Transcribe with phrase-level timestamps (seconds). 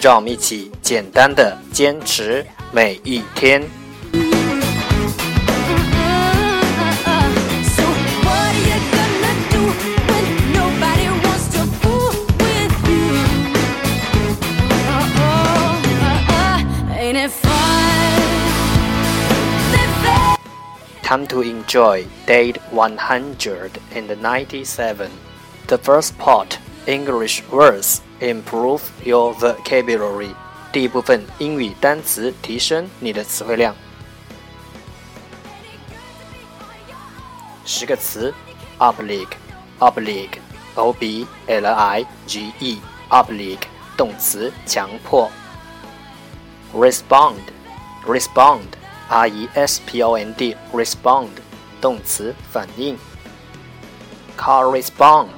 [0.00, 3.62] 让我们一起简单的坚持每一天。
[21.04, 25.10] Time to enjoy date 197.
[25.68, 30.34] The first part English words improve your vocabulary。
[30.72, 33.76] 第一部分英语单词，提升你的词汇量。
[37.64, 38.34] 十个词：
[38.78, 45.30] oblique，oblique，o b l i g e，oblique，动词，强迫。
[46.74, 51.28] respond，respond，r e s p o n d，respond，
[51.80, 52.98] 动词，反应。
[54.36, 55.28] correspond。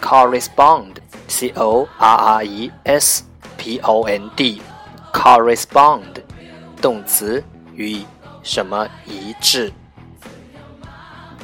[0.00, 0.96] correspond,
[1.28, 3.24] c o r r e s
[3.56, 4.60] p o n d,
[5.12, 6.22] correspond，
[6.80, 7.42] 动词
[7.74, 8.04] 与
[8.42, 9.72] 什么一致？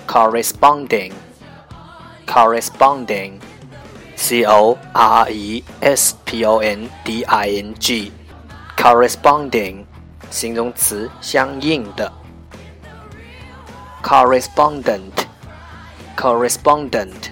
[0.06, 1.12] corresponding,
[2.27, 3.41] corresponding,
[4.17, 8.12] c o r r e s p o n d i n g,
[8.77, 9.84] corresponding，
[10.31, 12.12] 形容词相应的。
[14.03, 15.27] correspondent,
[16.17, 17.31] correspondent。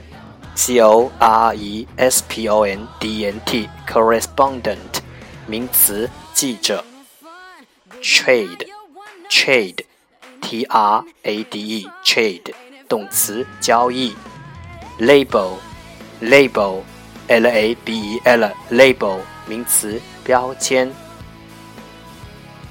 [0.55, 5.01] C O R E S P O N D N T correspondent
[5.47, 6.83] 名词记者
[8.01, 8.67] trade
[9.29, 9.85] trade
[10.41, 12.53] T R A D E trade
[12.87, 14.13] 动词交易
[14.99, 15.57] label
[16.21, 16.81] label
[17.27, 20.91] L A B E L label 名词标签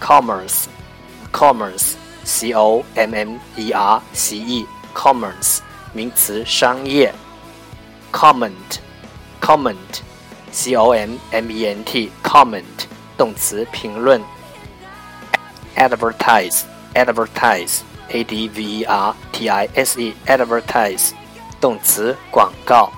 [0.01, 0.67] commerce
[1.33, 5.61] commerce C O M M E R C E commerce
[5.93, 7.13] 名词商业
[8.12, 8.80] comment
[9.42, 10.02] comment
[10.52, 12.86] c o m m e n t comment
[13.18, 14.22] 动词评论
[15.76, 21.12] advertise advertise a d v e r t i s e advertise
[21.60, 22.92] 动词广告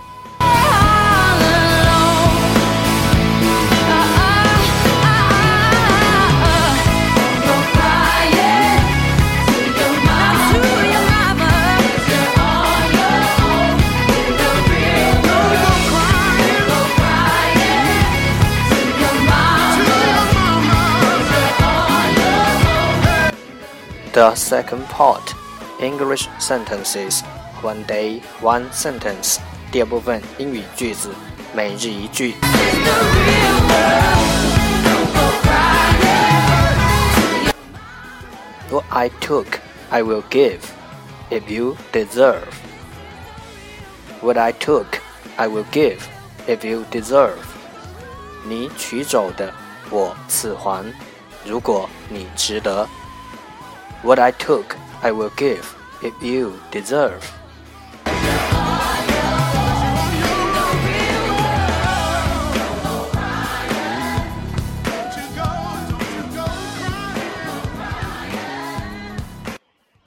[24.21, 25.35] The second part,
[25.79, 27.21] English sentences,
[27.61, 29.37] one day one sentence.
[29.71, 31.13] 第二部分英语句子，
[31.53, 32.33] 每日一句。
[38.69, 40.59] What I took, I will give,
[41.29, 42.47] if you deserve.
[44.21, 44.99] What I took,
[45.35, 45.99] I will give,
[46.47, 47.37] if you deserve.
[48.47, 49.53] 你取走的，
[49.89, 50.83] 我赐还，
[51.45, 52.87] 如果你值得。
[54.01, 57.23] what I took, I will give if you deserve.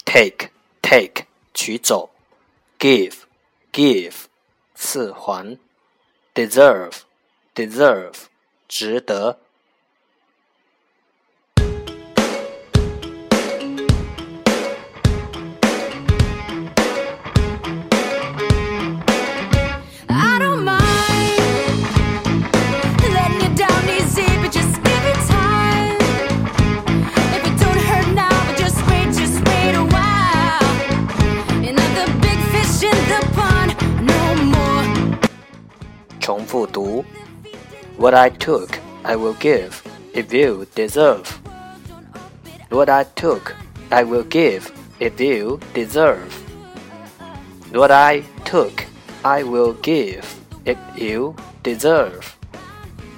[0.04, 0.50] Take,
[0.82, 2.10] take, 取走；
[2.78, 3.14] give,
[3.72, 4.26] give,
[4.74, 5.58] 赐还；
[6.34, 7.02] deserve,
[7.54, 8.14] deserve,
[8.66, 9.38] 值得。
[37.96, 39.82] What I took, I will give
[40.14, 41.26] if you deserve.
[42.70, 43.54] What I took,
[43.90, 46.32] I will give if you deserve.
[47.72, 48.84] What I took,
[49.22, 50.24] I will give
[50.64, 52.22] if you deserve.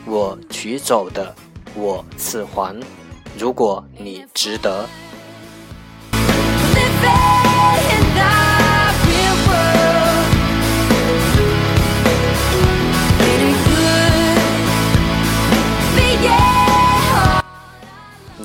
[0.05, 1.35] 我取走的，
[1.75, 2.81] 我赐还，
[3.39, 4.89] 如果你值得。